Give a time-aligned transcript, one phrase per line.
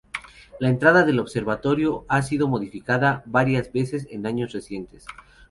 [0.59, 5.05] La entrada del observatorio ha sido modificada varias veces en años recientes.